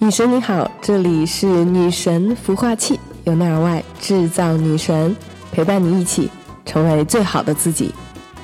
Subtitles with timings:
[0.00, 5.14] 女神你好，这里是女神孵化器，由内而外制造女神，
[5.50, 6.30] 陪伴你一起
[6.64, 7.92] 成为最好的自己。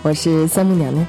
[0.02, 1.06] 我是三木娘娘。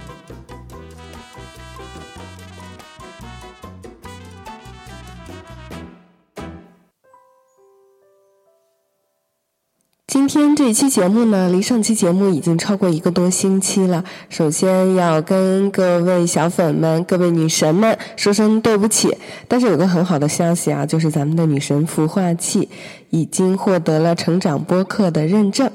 [10.35, 14.03] 今天这一期节目呢，离上期节目已经超过一个多星期了。
[14.27, 19.17] 首先要跟各位小粉们、各位女神们说声对不起。
[19.47, 22.67] 但是有个很好的消息啊，就是咱们的女神孵化器
[23.11, 25.71] 已经获得了成长播客的认证。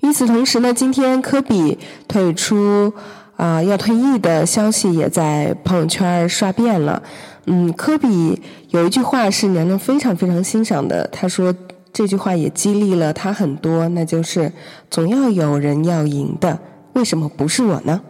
[0.00, 2.90] 与此同时呢，今天科比退出
[3.36, 7.02] 啊要退役的消息也在朋友圈刷遍了。
[7.44, 11.54] 嗯，科比有一句话是娘娘非常非常欣赏的，他说。
[11.92, 14.52] 这句话也激励了他很多，那就是
[14.90, 16.58] 总要有人要赢的，
[16.92, 18.00] 为什么不是我呢？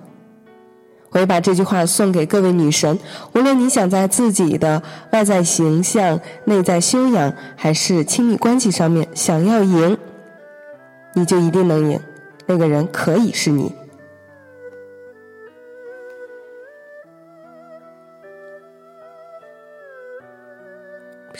[1.12, 2.98] 我也把这句话送给各位女神，
[3.34, 4.80] 无论你想在自己的
[5.12, 9.98] 外在形象、内在修养，还是亲密关系上面想要赢，
[11.14, 11.98] 你就一定能赢，
[12.46, 13.72] 那个人可以是你。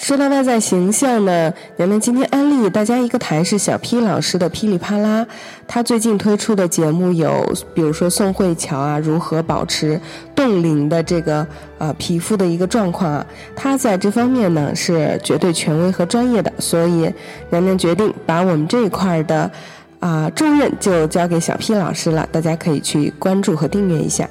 [0.01, 5.27] 说到外在形象呢，娘娘今天安利大家一个台是小 P 老师的噼里啪啦。
[5.69, 10.01] 他最近推出的节目有，比如说宋慧乔啊，如何保持
[10.35, 17.13] 冻龄的这个呃皮肤的一个状况啊，他在这方面呢是绝对权威和专业的，所以
[17.51, 19.51] 娘娘决定把我们这一块的
[19.99, 24.27] 啊重任就交给小 P 老师了，大家可以去关注和订阅一下。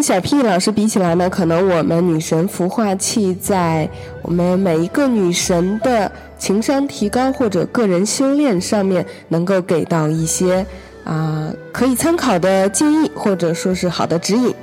[0.00, 3.86] 跟小 P 老师比起来呢，可能我们女神孵化器在
[4.22, 10.64] 我们每一个女神的情商提高或者个人修炼上面，能够给到一些
[11.04, 14.54] 啊可以参考的建议，或者说是好的指引。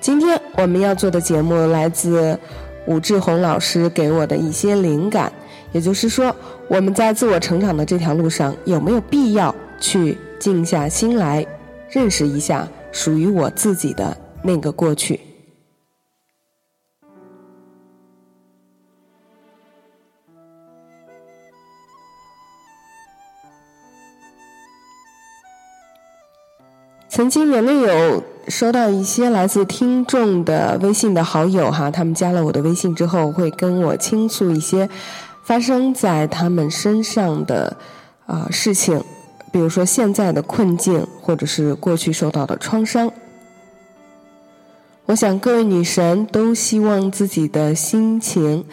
[0.00, 2.38] 今天我们要做的节目来自
[2.86, 5.32] 武志红老师给我的一些灵感，
[5.72, 6.32] 也就是说，
[6.68, 11.44] 我们在自我成长的这条路上，有没有必要去静下心来
[11.90, 14.16] 认识一下属于我自己的？
[14.46, 15.18] 那个过去。
[27.08, 34.88] 曾经，娘娘有收到一些来自听众的微信的好友哈，他们加了我的微信之后，会跟我倾诉一些
[35.42, 37.74] 发生在他们身上的
[38.26, 39.02] 啊事情，
[39.50, 43.10] 比如说现在的困境，或者是过去受到的创伤。
[45.06, 48.64] 我想各位女神都希望自己的心情、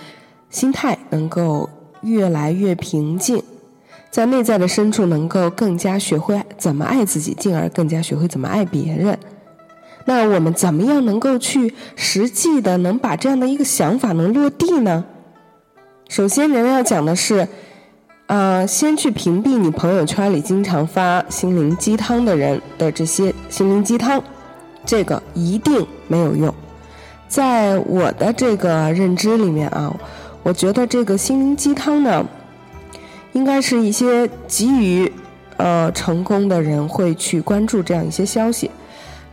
[0.49, 1.69] 心态能够
[2.01, 3.44] 越来越平静，
[4.09, 9.16] 在内在的深处能够更加学会怎么爱自己，进而更加学会怎么爱别人。
[10.05, 15.05] 那我们怎么样能够去实际的能把这样的一个想法能落地呢？
[16.09, 17.47] 首先，人要讲的是，
[18.25, 24.21] 啊，先去屏蔽你朋友圈里经常发心灵鸡汤的人的这些心灵鸡汤。
[24.85, 26.53] 这个一定没有用，
[27.27, 29.95] 在我的这个认知里面啊，
[30.44, 32.25] 我觉得这个心灵鸡汤呢，
[33.31, 35.11] 应该是一些急于
[35.57, 38.69] 呃成功的人会去关注这样一些消息。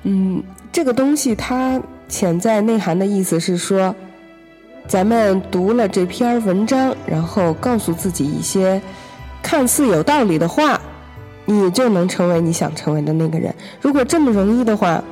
[0.05, 3.95] 嗯，这个东西它潜在内涵的意思是说，
[4.87, 8.81] 咱们读了这篇文章，然后告诉自己一些
[9.43, 10.81] 看似有道理的话，
[11.45, 13.55] 你就能成为你想成为的那个人。
[13.81, 15.03] 如果这么容易的话，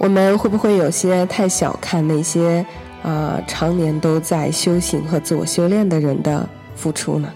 [0.00, 2.64] 我们会不会有些太小看那些
[3.02, 7.30] 啊常年都在修行和自我修炼的人的付出呢？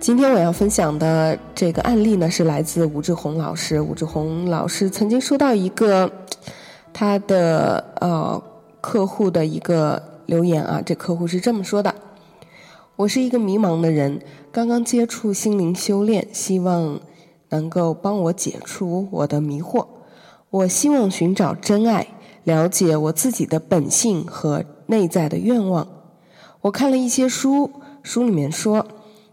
[0.00, 3.80] 今天我要分享的这个案例呢，是来自吴志红老师。
[3.80, 6.10] 吴志红老师曾经收到一个
[6.92, 8.42] 他的呃
[8.80, 11.94] 客户的一个留言啊，这客户是这么说的
[12.96, 14.20] ：“我是一个迷茫的人，
[14.50, 16.98] 刚刚接触心灵修炼，希望。”
[17.54, 19.86] 能够帮我解除我的迷惑。
[20.50, 22.08] 我希望寻找真爱，
[22.42, 25.86] 了解我自己的本性和内在的愿望。
[26.62, 27.70] 我看了一些书，
[28.02, 28.84] 书里面说，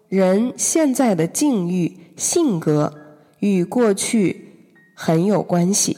[0.08, 2.94] 人现在的境遇、性格
[3.40, 5.98] 与过去很有关系。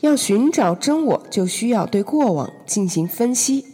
[0.00, 3.64] 要寻找真我，就需要对过往进行分析。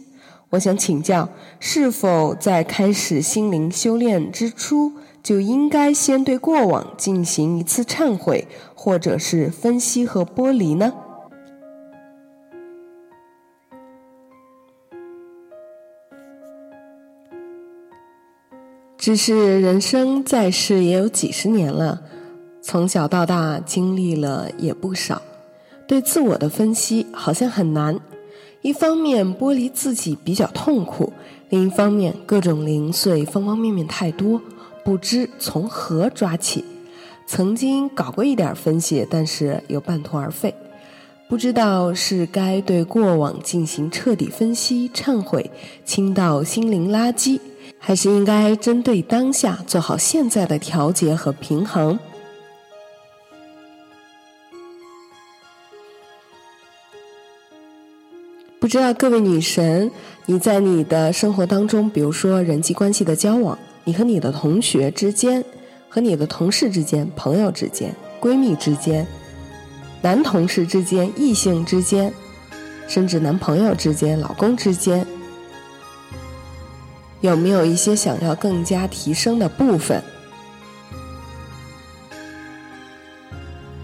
[0.51, 1.29] 我想请教，
[1.59, 4.91] 是否在开始心灵修炼之初？
[5.27, 10.93] 就应该先对过往进行一次忏悔，或者是分析和剥离呢？
[18.97, 22.03] 只是人生在世也有几十年了，
[22.61, 25.21] 从小到大经历了也不少，
[25.85, 27.99] 对自我的分析好像很难。
[28.61, 31.11] 一方面剥离自己比较痛苦，
[31.49, 34.41] 另一方面各种零碎方方面面太多，
[34.87, 36.63] 不知从何抓起。
[37.25, 40.55] 曾经搞过一点分析，但是又半途而废。
[41.27, 45.51] 不知道是该对过往进行彻底分析、忏悔、
[45.83, 47.41] 清倒心灵垃圾。
[47.77, 51.99] 还是应该针对当下做好现在的调节和平衡。
[58.57, 59.91] 不知道各位女神，
[60.27, 65.41] 你在你的生活当中，比如说人际关系的交往，你和你的同学之间、
[65.87, 69.07] 和你的同事之间、朋友之间、闺蜜之间、
[70.01, 72.13] 男同事之间、异性之间，
[72.85, 75.07] 甚至男朋友之间、老公之间。
[77.21, 80.03] 有没有一些想要更加提升的部分？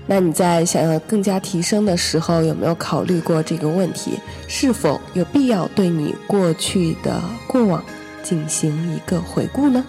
[0.06, 4.20] 那你在想要更加提升的时候，有没有考虑过这个问题？
[4.50, 7.82] 是否有必要对你过去的过往
[8.24, 9.86] 进行一个回顾呢？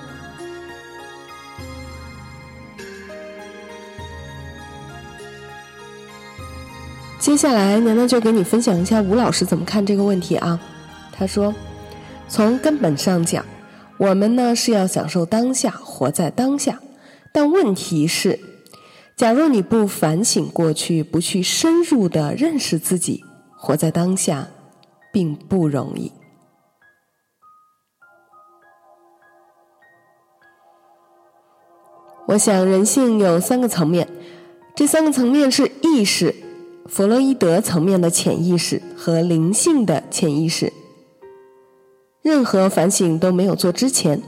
[7.19, 10.61] 接下来，娘娘就给你分享一下吴老师怎么看这个问题啊？
[11.13, 11.55] 他说。
[12.27, 13.45] 从根本上讲，
[13.99, 16.81] 我们呢是要享受当下，活在当下。
[17.33, 18.41] 但问题是，
[19.15, 23.23] 假如你不反省过去，不去深入的认识自己，
[23.57, 24.49] 活在当下，
[25.13, 26.11] 并不容易。
[32.27, 34.09] 我想，人性有三个层面，
[34.75, 36.35] 这三个层面是意识、
[36.87, 40.73] 弗洛伊德层面的潜意识和灵性的潜意识。
[42.23, 44.23] 任何反省都没有做之前，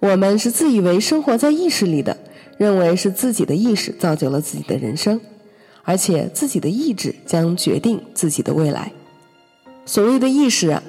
[0.00, 2.18] 我们是自以为生活在意识里的，
[2.58, 5.18] 认为是自己的意识造就了自己的人生，
[5.84, 8.92] 而且自己的意志将决定自己的未来。
[9.86, 10.82] 所谓的意识，啊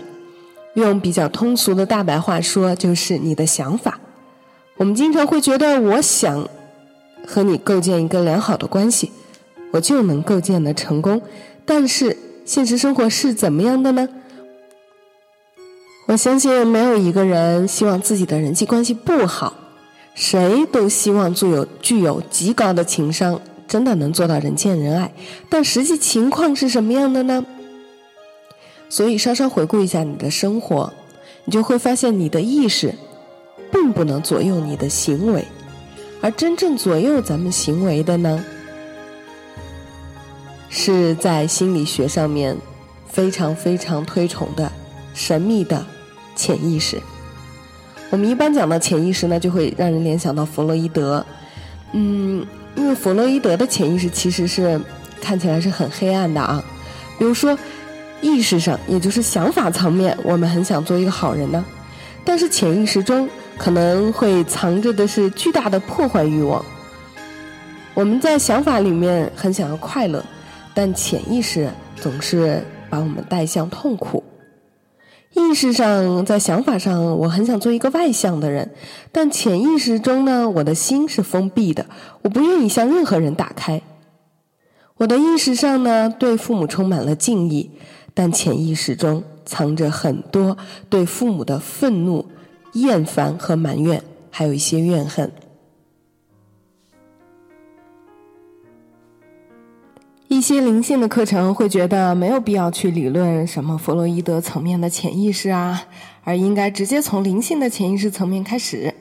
[0.73, 3.97] 用比较通俗的大白话说，就是你的想法。
[4.79, 6.47] 我们经常会觉得，我想
[7.27, 9.11] 和你构建一个良好的关系，
[9.71, 11.21] 我就能构建的成功。
[11.65, 12.15] 但是
[12.45, 14.07] 现实生活是怎么样的呢？
[16.07, 19.53] 我相信没有一个人希望自己的人际关系不好，
[20.15, 25.13] 谁都希望具有具有极高的情商，真的能做到人见人爱。
[25.49, 27.45] 但实际情况是什么样的呢？
[28.87, 30.93] 所以稍稍回顾一下你的生活，
[31.43, 32.95] 你就会发现你的意识
[33.71, 35.45] 并不能左右你的行为，
[36.21, 38.43] 而真正左右咱们行为的呢，
[40.69, 42.55] 是在心理学上面
[43.07, 44.71] 非常非常推崇的
[45.13, 45.85] 神秘的。
[46.35, 46.97] 潜意识，
[48.11, 51.25] 我们一般讲到潜意识呢，就会让人联想到弗洛伊德。
[51.91, 54.79] 嗯，因为弗洛伊德的潜意识其实是
[55.21, 56.63] 看起来是很黑暗的啊。
[57.17, 57.59] 比如说，
[58.21, 61.65] 意识上，也就是想法层面，我们很想做一个好人呢，
[62.23, 63.27] 但是潜意识中
[63.59, 66.63] 可能会藏着的是巨大的破坏欲望。
[67.93, 70.23] 我们在想法里面很想要快乐，
[70.73, 74.23] 但潜意识总是把我们带向痛苦。
[75.33, 78.71] 意识上，在想法上，我很想做一个外向的人，
[79.11, 81.85] 但潜意识中呢，我的心是封闭的，
[82.21, 83.81] 我不愿意向任何人打开。
[84.95, 87.69] 我的意识上呢，对父母充满了敬意，
[88.13, 90.57] 但潜意识中藏着很多
[90.89, 92.25] 对父母的愤怒、
[92.73, 95.31] 厌烦和埋怨，还有一些怨恨。
[100.27, 105.87] 一些灵性的课程会觉得没有必要去理论什么弗洛伊德层面的潜意识啊，
[106.23, 108.93] 而应该直接从灵性的潜意识层面开始，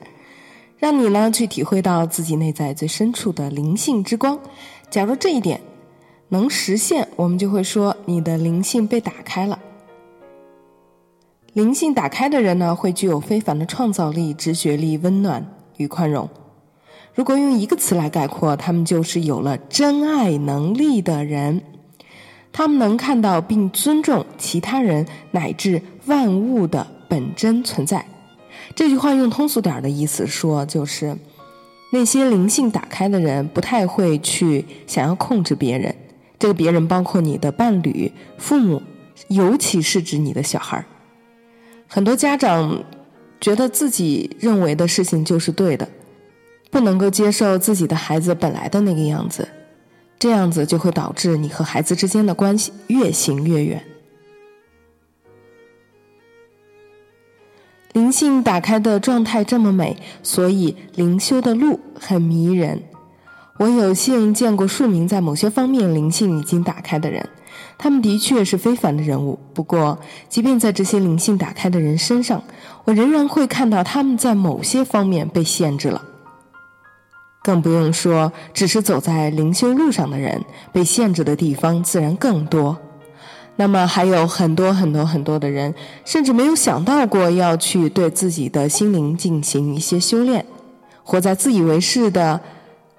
[0.77, 4.39] 让你呢去体会到自己内在最深处的灵性之光。
[4.89, 5.61] 假如这一点
[6.29, 9.59] 能实现，我们就会说你的灵性被打开了。
[11.53, 15.45] 灵性打开的人呢，会具有非凡的创造力、直觉力、温暖
[15.77, 16.29] 与宽容。
[17.15, 21.61] 如果用一个词来概括，他们就是有了真爱能力的人。
[22.51, 28.05] 他们能看到并尊重其他人乃至万物的本真存在。
[28.75, 31.17] 这句话用通俗点的意思说，就是
[31.91, 35.95] 那些灵性打开的人不太会去想要控制别人。
[36.37, 38.81] 这个别人包括你的伴侣、父母，
[39.27, 40.85] 尤其是指你的小孩儿。
[41.89, 42.81] 很多家长
[43.41, 45.85] 觉得自己认为的事情就是对的。
[46.71, 49.47] 不能够接受自己的孩子本来的那个样子，
[50.19, 53.83] 这样子就会导致你和孩子之间的关系越行越远。
[57.93, 62.83] 灵性打开的状态这么美，所以灵修的路很迷人。
[63.59, 67.27] 我有幸见过数名在某些方面灵性已经打开的人，
[67.77, 69.37] 他们的确是非凡的人物。
[69.53, 69.99] 不过，
[70.29, 72.41] 即便在这些灵性打开的人身上，
[72.85, 76.01] 我仍然会看到他们在某些方面被限制了。
[77.43, 82.77] 更不用说，只是走在灵修路上的人，被限制的地方自然更多。
[83.57, 85.75] 那么，还有很多很多很多的人，
[86.05, 90.45] 甚至没有想到过要去对自己的心灵进行一些修炼，
[91.03, 92.39] 活在自以为是的。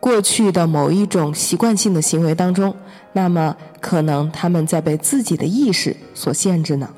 [0.00, 2.74] 过去的某一种习惯性的行为当中，
[3.12, 6.88] 那么可能他们在被自己的意识所限制呢。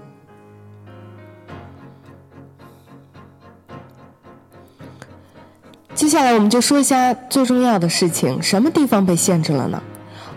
[5.95, 9.83] 接下来我们就说一下最重要的事情：什么地方被限制了呢？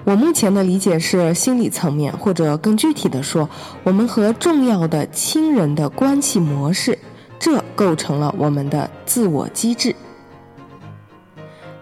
[0.03, 3.49] 我目前的理解是心理层面，或者更具体的说，
[3.83, 6.97] 我们和重要的亲人的关系模式，
[7.39, 9.95] 这构成了我们的自我机制。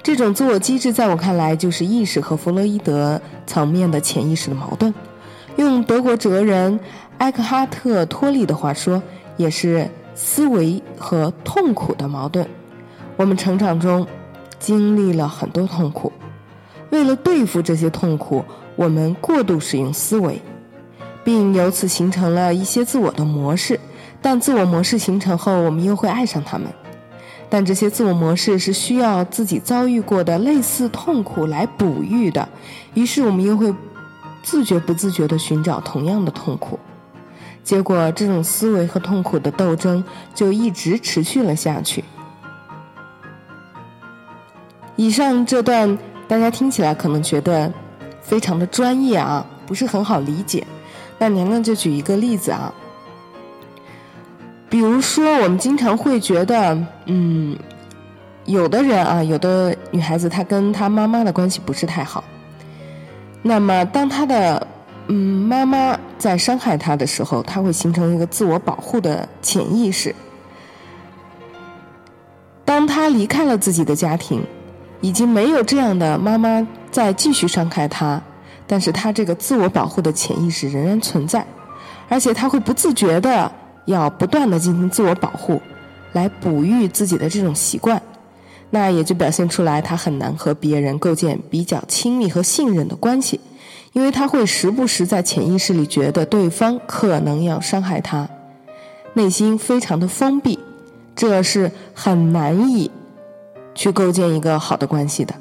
[0.03, 4.93] 这种自我机制，在我看来，就是意识和弗洛伊德层面的潜意识的矛盾。
[5.55, 6.77] 用德国哲人
[7.19, 9.01] 埃克哈特·托利的话说，
[9.37, 12.45] 也是思维和痛苦的矛盾。
[13.15, 14.05] 我们成长中
[14.59, 16.11] 经历了很多痛苦，
[16.89, 18.43] 为了对付这些痛苦，
[18.75, 20.41] 我们过度使用思维，
[21.23, 23.79] 并由此形成了一些自我的模式。
[24.21, 26.67] 但自我模式形成后，我们又会爱上他们。
[27.53, 32.49] 但这些自我模式是需要自己遭遇过的类似痛苦来哺育的，
[32.95, 33.71] 于是我们又会
[34.41, 36.79] 自觉不自觉地寻找同样的痛苦，
[37.63, 42.03] 结果这种思维和痛苦的斗争就一直持续了下去。
[44.95, 45.95] 以上这段
[46.27, 47.71] 大家听起来可能觉得
[48.23, 50.65] 非常的专业啊，不是很好理解，
[51.19, 52.73] 那娘娘就举一个例子啊。
[54.73, 56.75] 比如说，我们经常会觉得，
[57.05, 57.55] 嗯，
[58.45, 62.23] 有的人啊，有的女孩子她跟她妈妈的关系不是太好。
[63.43, 64.65] 那么，当她的
[65.09, 65.15] 嗯
[65.47, 70.15] 妈妈在伤害她的时候，她会形成一个自我保护的潜意识。
[72.65, 74.43] 当她离开了自己的家庭，
[75.01, 78.19] 已经没有这样的妈妈再继续伤害她，
[78.65, 81.45] 但是她这个自我保护的潜意识仍然存在，
[82.09, 83.51] 而且她会不自觉的。
[83.85, 85.61] 要不断的进行自我保护，
[86.13, 88.01] 来哺育自己的这种习惯，
[88.69, 93.39] 那也就表现出来他很难和别人构建比较亲密和信任的关系，
[93.93, 98.29] 因为他会时不时在潜意识里觉得对方可能要伤害他，
[99.13, 100.59] 内心非常的封闭，
[101.15, 102.89] 这是很难以
[103.75, 105.35] 去构建一个好的关系的。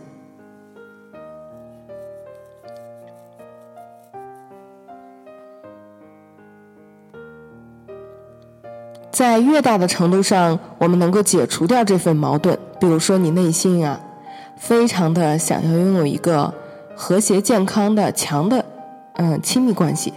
[9.13, 12.59] 在越大的程度上，我们能够解除掉这份矛盾。
[12.81, 14.01] 比如说，你内心啊，
[14.57, 16.53] 非常的想要拥有一个
[16.97, 18.65] 和谐、健康的、强的，
[19.17, 20.15] 嗯，亲密关系，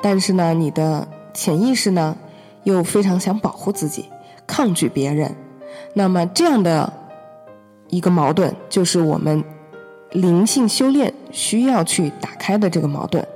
[0.00, 2.16] 但是呢，你的潜意识呢，
[2.62, 4.08] 又非常想保护自己，
[4.46, 5.34] 抗拒别人。
[5.94, 6.92] 那么，这样的
[7.88, 9.42] 一个矛盾，就是我们
[10.12, 13.26] 灵性修炼需要去打开的这个矛盾。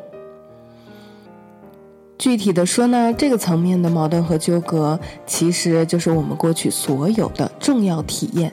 [2.20, 8.52] 具体的说呢，这个层面的矛盾和纠葛，其实就是我们过去所有的重要体验，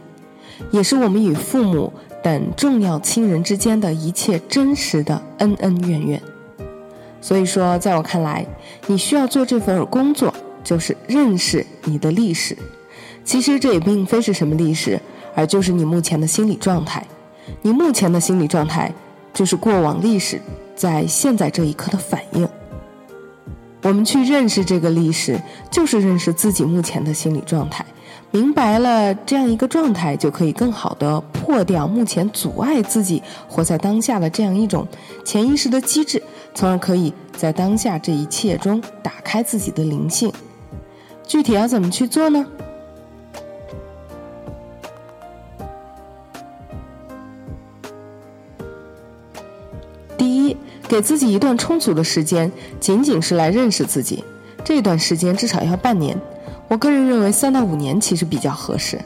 [0.71, 1.91] 也是我们与父母
[2.23, 6.21] 等重要亲人之间的一切真实的恩恩怨怨。
[7.19, 8.47] 所以说，在我看来，
[8.85, 10.33] 你需要做这份工作，
[10.63, 12.57] 就是认识你的历史。
[13.25, 14.97] 其实这也并非是什么历史，
[15.35, 17.05] 而就是你目前的心理状态。
[17.63, 18.93] 你目前的心理状态，
[19.33, 20.39] 就是过往历史
[20.73, 22.47] 在现在这一刻的反应。
[23.87, 25.41] 我们去认识这个历史，
[25.71, 27.85] 就是认识自己目前的心理状态。
[28.31, 34.85] 明白了这样一个状态，就可以更好的破掉目前阻碍自己活在当下的这样一种
[35.23, 36.21] 潜意识的机制，
[36.53, 40.29] 从而可以在当下这一切中打开自己的灵性。
[41.25, 42.45] 具体要怎么去做呢？
[50.27, 50.57] 第一
[50.89, 54.25] 给自己一段充足的时间，仅仅是来认识自己。
[54.61, 56.19] 这段时间至少要半年，
[56.67, 58.99] 我个人认为三到五年其实比较合适。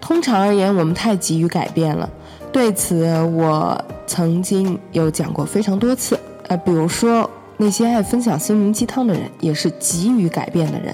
[0.00, 2.10] 通常而言，我们太急于改变了。
[2.50, 6.18] 对此，我曾经有讲过非常多次。
[6.48, 10.92] 呃，比如说那些爱分享心灵鸡汤的人，也是急于改变的人。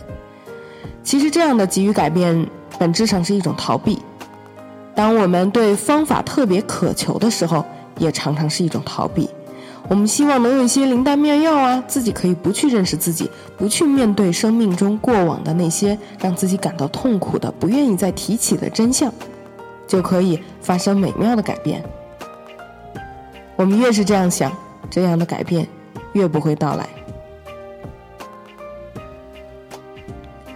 [1.03, 2.47] 其实，这样的急于改变，
[2.79, 3.99] 本质上是一种逃避。
[4.95, 7.65] 当我们对方法特别渴求的时候，
[7.97, 9.31] 也常常是一种逃避。
[9.87, 19.13] 我们希望能有一些灵丹妙药啊，自己可以不去认识自己，不去面对生命中过往的那些让自己感到痛苦的、不愿意再提起的真相，
[19.87, 21.85] 就可以发生美妙的改变。
[23.57, 24.51] 我们越是这样想，
[24.91, 25.69] 这样的改变
[26.15, 26.89] 越不会到来。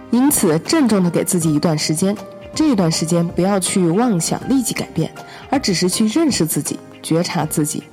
[0.09, 2.17] 因此，郑重的给自己一段时间，
[2.55, 5.11] 这一段时间不要去妄想立即改变，
[5.51, 7.83] 而只是去认识自己、觉察自己。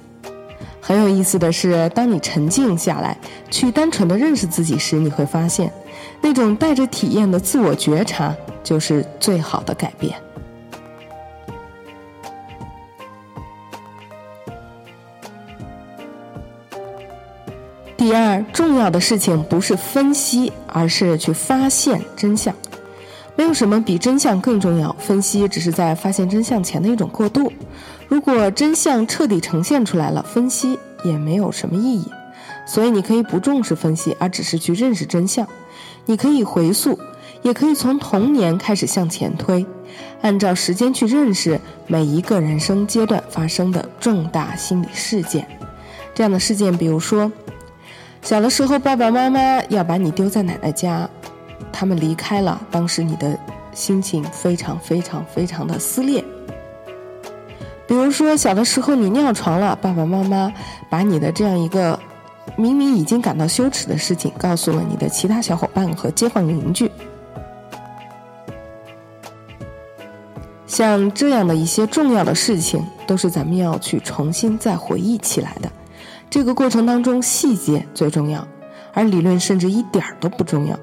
[0.87, 3.19] 很有意思的是，当你沉静下来，
[3.50, 5.73] 去单纯的认识自己时，你会发现，
[6.21, 10.14] 那种带着体验的自我觉察，就是最好的改变。
[17.97, 22.55] 第二，重要的事情不是分析，而是去发现真相。
[23.35, 27.52] 没有什么比真相更重要，分析只是在发现真相前的一种过渡。
[28.08, 32.04] 如果真相彻底呈现出来了，分析也没有什么意义。
[32.66, 35.46] 所以你可以不重视分析，而只是去认识真相。
[36.04, 36.98] 你可以回溯，
[37.42, 39.64] 也可以从童年开始向前推，
[40.22, 45.46] 按照时间去认识每一个人生阶段发生的重大心理事件。
[46.14, 47.30] 这样的事件，比如说，
[48.22, 51.08] 小的时候爸爸妈妈要把你丢在奶奶家，
[51.72, 53.38] 他们离开了，当时你的
[53.72, 56.25] 心情非常非常非常的撕裂。
[57.87, 60.52] 比如说，小的时候你尿床了，爸爸妈妈
[60.90, 61.99] 把你的这样一个
[62.57, 66.90] 明明已经感到羞耻的事情告诉了你的其他小伙伴和街坊邻居。
[70.66, 75.71] 像这样的一些重要的事情，都是咱们要去重新再回忆起来的。
[76.28, 78.47] 这个过程当中，细节最重要，
[78.93, 80.76] 而理论甚至一点儿都不重要，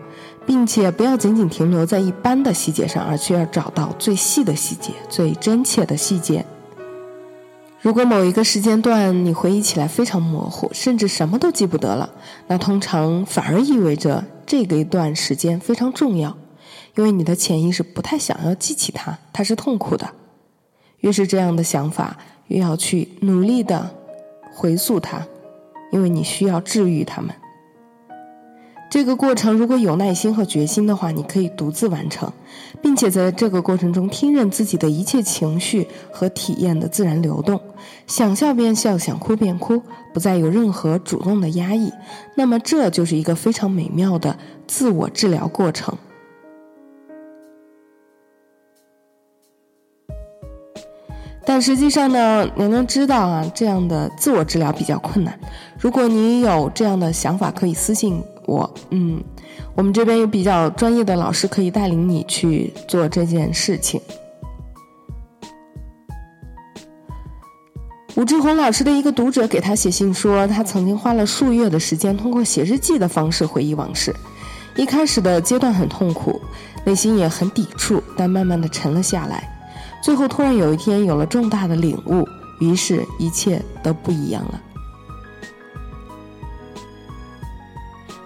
[0.48, 6.46] 并且不要仅仅停留在一般的细节上，而去要找到最细的细节、最真切的细节。
[7.84, 12.10] 如果某一个时间段你回忆起来非常模糊，甚至什么都记不得了，
[12.48, 16.38] 那通常反而意味着这个一段时间非常重要，
[16.96, 20.10] 因为你的潜意识不太想要记起它，它是痛苦的。
[21.00, 23.94] 越是这样的想法，越要去努力的
[24.54, 25.28] 回溯它，
[25.92, 27.36] 因为你需要治愈它们。
[28.94, 32.32] 这个过程如果有耐心和决心的话，你可以独自完成，
[32.80, 37.60] 并且在这个过程中听任自己的一切情绪和体验的自然流动，
[38.06, 39.82] 想笑便笑，想哭便哭，
[40.14, 41.92] 不再有任何主动的压抑。
[42.36, 45.98] 那么，这就是一个非常美妙的自我治疗过程。
[51.44, 55.40] 但实际上呢，娘娘知道啊，这样的自我治疗比较困难。
[55.80, 58.24] 如果你有这样的想法，可以私信。
[58.46, 59.24] 我嗯，
[59.76, 64.00] 我们这边有比较专业的老师可以带领你去做这件事情。
[68.16, 74.16] 吴志红老师的一个读者给他写信说，他曾经花了数月的时间，通过写日记的方式回忆往事。
[74.76, 76.40] 一开始的阶段很痛苦，
[76.86, 79.50] 内心也很抵触，但慢慢的沉了下来。
[80.04, 82.28] 最后突然有一天有了重大的领悟，
[82.60, 84.62] 于是一切都不一样了。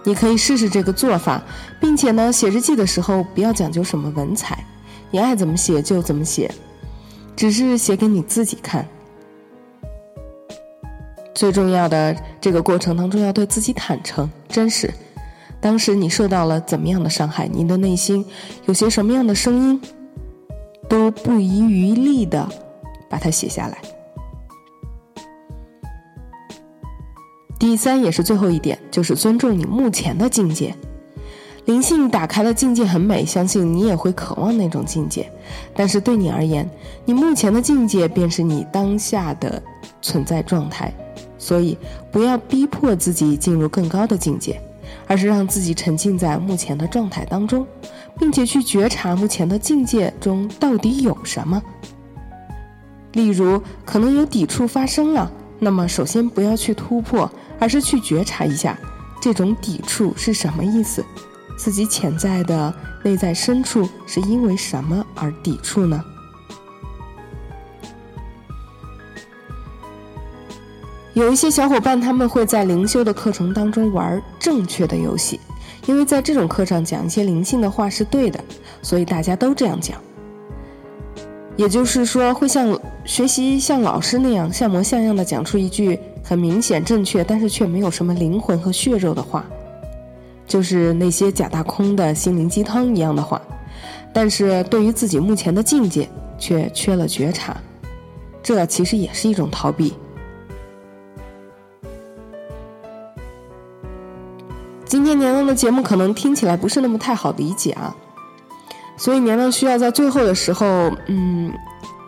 [0.08, 1.44] 你可以试试这个做法，
[1.82, 4.64] 并且呢，写日记的时候不要讲究什么文采，
[5.12, 6.50] 你爱怎么写就怎么写，
[7.36, 8.88] 只是写给你自己看。
[11.36, 14.90] 最重要的这个过程当中，要对自己坦诚、真实。
[15.60, 17.46] 当时你受到了怎么样的伤害？
[17.50, 18.26] 你的内心
[18.66, 19.82] 有些什么样的声音？
[20.88, 22.48] 都不遗余力的
[23.10, 23.78] 把它写下来。
[27.60, 30.76] 第三也是最后一点，就是尊重你目前的境界。
[31.66, 35.30] 灵性打开的境界很美，相信你也会渴望那种境界。
[35.76, 36.70] 但是对你而言，
[37.04, 39.62] 你目前的境界便是你当下的
[40.02, 40.94] 存在状态。
[41.40, 41.78] 所以
[42.12, 44.60] 不要逼迫自己进入更高的境界，
[45.06, 47.66] 而是让自己沉浸在目前的状态当中，
[48.18, 51.62] 并且去觉察目前的境界中到底有什么。
[53.14, 57.30] 例如，可能有抵触发生了，那么首先不要去突破。
[57.60, 58.78] 而是去觉察一下，
[59.20, 61.04] 这种抵触是什么意思？
[61.58, 62.72] 自己潜在的
[63.04, 66.06] 内在深处是因为什么而抵触呢？
[71.16, 75.40] 有一些小伙伴他们会在灵修的课程当中玩正确的游戏，
[75.88, 78.40] 因为在这种课上讲一些灵性的话是对的，
[78.84, 80.00] 所以大家都这样讲。
[81.58, 86.00] 也就是说，会像学习像老师那样像模像样的讲出一句。
[86.24, 89.46] 很明显正确，但是却没有什么灵魂和血肉的话，
[90.46, 93.42] 就是那些假大空的心灵鸡汤一样的话。
[94.12, 97.56] 但是对于自己目前的境界，却缺了觉察，
[98.44, 99.94] 这其实也是一种逃避。
[104.84, 107.96] 今天娘娘的节目可能听起来不是那么太好理解啊，
[108.98, 111.54] 所以娘娘需要在最后的时候，嗯，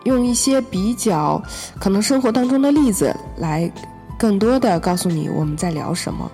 [0.04, 1.40] 用一些比较
[1.78, 3.70] 可能生活当中的例子来，
[4.18, 6.30] 更多的告诉你我们在聊什么。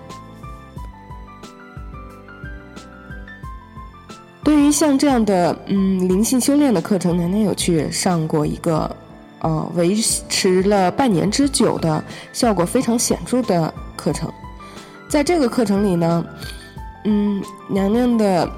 [4.43, 8.89] 对于像这样的嗯灵性修炼的课程，娘娘有去上过一个，
[9.39, 9.93] 呃，维
[10.29, 14.31] 持了半年之久的效果非常显著的课程。
[15.09, 16.25] 在这个课程里呢，
[17.03, 18.49] 嗯，娘娘的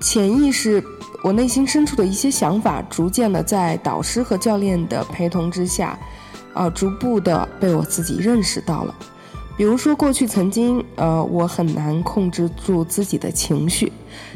[0.00, 0.82] 潜意识，
[1.22, 5.98] 我内心深处的一些想法，逐渐的在导师和教练的陪同之下，
[6.54, 8.94] 啊，逐步的被我自己认识到了。
[9.56, 13.92] 比如说，过去曾经，呃，我很难控制住自己的情绪，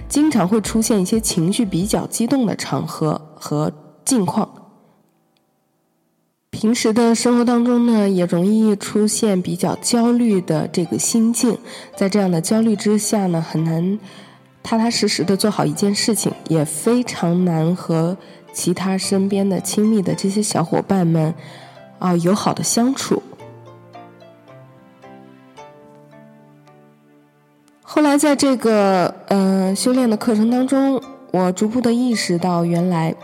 [0.08, 3.72] 经常会出现一些情绪比较激动的场合和
[4.04, 4.48] 境况。
[6.50, 11.56] 平时的生活当中呢，也容易出现比较焦虑的这个心境，
[11.96, 13.98] 在这样的焦虑之下呢，很难
[14.62, 18.16] 踏踏实实的做好一件事情，也非常难和
[18.52, 21.34] 其他身边的亲密的这些小伙伴们
[21.98, 23.22] 啊友好的相处。
[27.82, 33.14] 后来在这个呃修炼的课程当中，我逐步的意识到，原来。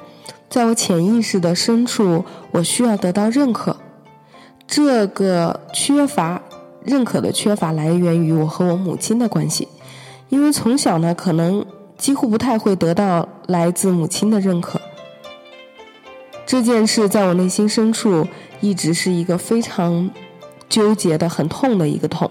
[0.51, 3.77] 在我潜意识的深处，我需要得到认可。
[4.66, 6.40] 这个缺乏
[6.83, 9.68] 认可的缺乏，来源于我和我母亲的关系。
[10.29, 11.64] 因为从小呢，可能
[11.97, 14.81] 几乎不太会得到来自母亲的认可。
[16.47, 18.27] 这件事在我内心深处
[18.61, 20.11] 一直是一个非常
[20.69, 22.31] 纠结的、很痛的一个痛。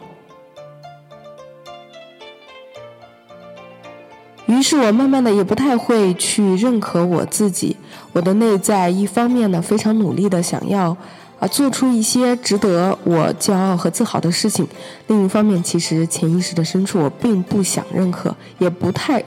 [4.48, 7.76] 于是我慢慢的也不太会去认可我自己，
[8.14, 10.96] 我的内在一方面呢非常努力的想要
[11.40, 14.68] 啊做出一些值得我骄傲和自豪的事情，
[15.08, 19.24] 另一方面其实潜意识的深处我并不想认可，也不太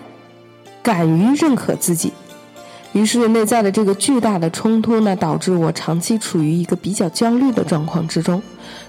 [0.82, 2.12] 敢于认可自己。
[2.92, 8.42] 于是内在的这个巨大的冲突呢，导致我长期处于一个比较焦虑的状况之中。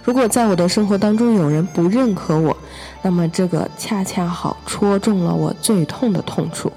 [0.03, 2.57] 如果在我的生活当中有人不认可我，
[3.03, 6.71] 那么这个恰恰好戳中了我最痛的痛处。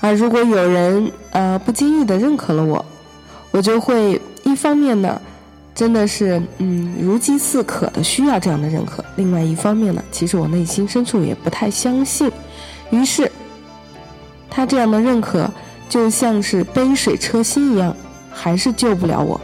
[0.00, 2.84] 而如果有人呃不经意的认可了我，
[3.58, 5.20] 我就会一方面呢，
[5.74, 12.30] 真的是嗯如饥似渴的需要这样的认可；另外一方面呢，其实我内心深处也不太相信。
[12.90, 13.30] 于是。
[14.48, 15.48] 他这样的认可，
[15.88, 17.94] 就像是杯水车薪一样，
[18.30, 19.40] 还是救不了我。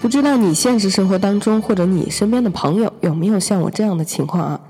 [0.00, 4.60] 不知道你现实生活当中，或者你身边的朋友有没有像我这样的情况啊？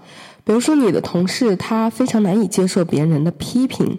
[0.45, 3.99] 比如说，你的同事他非常难以接受别人的批评，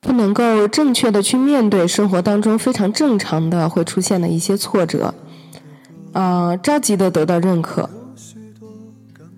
[0.00, 5.14] 不能够正确的去面对生活当中非常正常的会出现的一些挫折，
[6.12, 7.90] 啊，着急的得到认可。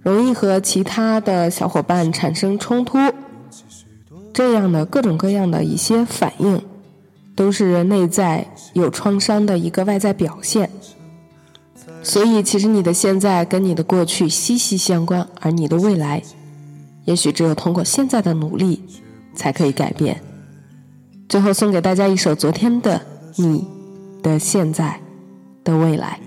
[0.02, 2.98] 容易和其他的小伙伴产生冲突，
[4.32, 6.62] 这样的各种各样的一些反应，
[7.34, 10.70] 都是内在有创伤的一个外在表现。
[12.02, 16.22] 所以，其实你的现在跟你的过去息息相关，而你的未来，
[17.04, 18.82] 也许只有通过现在的努力，
[19.34, 20.22] 才可以改变。
[21.28, 23.02] 最后，送给大家一首昨天的
[23.36, 23.66] 你
[24.22, 24.98] 的现在
[25.62, 26.18] 的未来。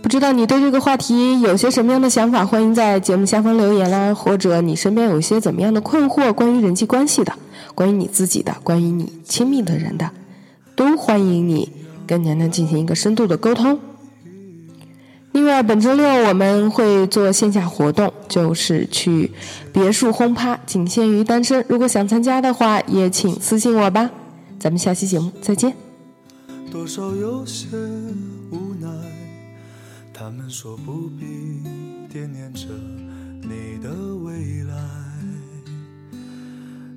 [0.00, 2.46] 不知道你对这个话题有些什么样的想法？
[2.46, 7.32] 欢迎在节目下方留言啦，或者你身边有一些怎么样的困惑，关于人际关系的，
[7.74, 10.08] 关于你自己的，关于你亲密的人的，
[10.76, 11.68] 都欢迎你
[12.06, 13.80] 跟娘娘进行一个深度的沟通。
[15.38, 19.30] 另外，本周六我们会做线下活动，就是去
[19.72, 21.64] 别墅轰趴，仅限于单身。
[21.68, 24.10] 如果想参加的话，也请私信我吧。
[24.58, 25.72] 咱们下期节目再见。
[26.72, 27.68] 多少有些
[28.50, 28.88] 无奈。
[30.12, 31.62] 他们说不必
[32.12, 32.66] 惦念着
[33.40, 34.74] 你的未来，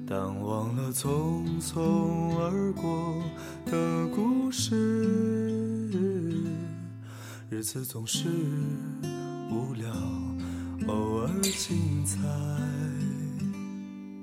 [0.10, 3.13] 但忘了匆匆而过
[3.67, 4.71] 的故事。
[7.54, 8.30] 日子总是
[9.52, 9.92] 无聊，
[10.88, 12.18] 偶尔精彩。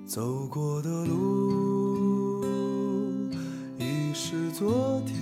[0.07, 2.43] 走过的路
[3.79, 5.19] 已是昨天。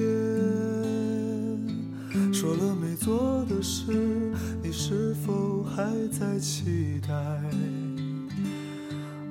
[2.33, 7.11] 说了没做的事，你是否还在期待？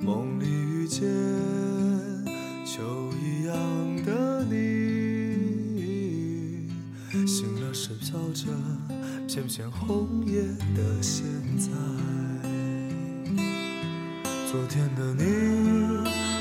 [0.02, 1.02] 梦里遇见
[2.66, 2.82] 秋
[8.16, 8.46] 飘着
[9.28, 10.40] 片片红叶
[10.74, 11.22] 的现
[11.58, 11.68] 在。
[14.50, 15.22] 昨天的你，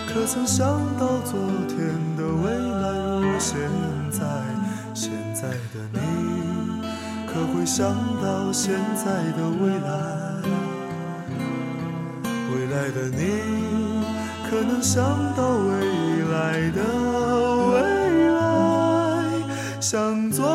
[0.07, 0.65] 可曾想
[0.97, 1.77] 到昨天
[2.15, 3.59] 的未来如现
[4.09, 4.23] 在？
[4.93, 5.99] 现在的你。
[7.27, 9.91] 可会想到现在的未来？
[12.53, 13.19] 未来的你，
[14.49, 15.03] 可能想
[15.35, 15.73] 到未
[16.31, 16.79] 来的
[17.67, 17.73] 未
[18.31, 18.39] 来，
[19.81, 20.54] 像昨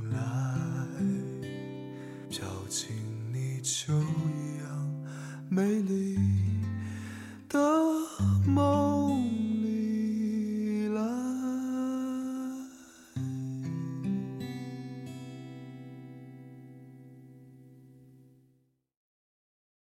[5.53, 6.00] 美丽。